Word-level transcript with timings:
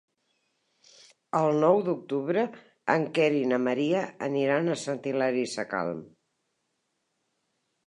El 1.39 1.59
nou 1.63 1.81
d'octubre 1.89 2.45
en 2.95 3.05
Quer 3.19 3.29
i 3.41 3.45
na 3.53 3.61
Maria 3.67 4.03
aniran 4.31 4.75
a 4.77 4.81
Sant 4.87 5.05
Hilari 5.13 5.47
Sacalm. 5.55 6.03